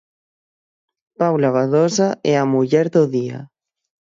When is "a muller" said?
2.37-2.87